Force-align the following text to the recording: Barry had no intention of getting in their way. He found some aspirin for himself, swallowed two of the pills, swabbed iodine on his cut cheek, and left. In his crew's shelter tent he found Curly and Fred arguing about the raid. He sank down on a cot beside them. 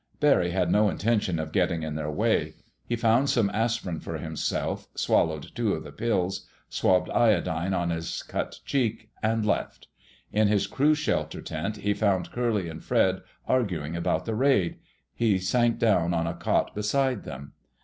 Barry 0.19 0.49
had 0.49 0.71
no 0.71 0.89
intention 0.89 1.37
of 1.37 1.51
getting 1.51 1.83
in 1.83 1.93
their 1.93 2.09
way. 2.09 2.55
He 2.87 2.95
found 2.95 3.29
some 3.29 3.51
aspirin 3.51 3.99
for 3.99 4.17
himself, 4.17 4.87
swallowed 4.95 5.53
two 5.53 5.73
of 5.73 5.83
the 5.83 5.91
pills, 5.91 6.47
swabbed 6.69 7.11
iodine 7.11 7.75
on 7.75 7.91
his 7.91 8.23
cut 8.23 8.61
cheek, 8.65 9.11
and 9.21 9.45
left. 9.45 9.89
In 10.33 10.47
his 10.47 10.65
crew's 10.65 10.97
shelter 10.97 11.43
tent 11.43 11.77
he 11.77 11.93
found 11.93 12.31
Curly 12.31 12.67
and 12.67 12.83
Fred 12.83 13.21
arguing 13.47 13.95
about 13.95 14.25
the 14.25 14.33
raid. 14.33 14.79
He 15.13 15.37
sank 15.37 15.77
down 15.77 16.15
on 16.15 16.25
a 16.25 16.33
cot 16.33 16.73
beside 16.73 17.23
them. 17.23 17.53